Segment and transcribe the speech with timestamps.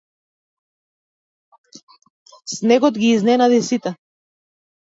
[2.55, 3.89] Снегот ги изненади сите.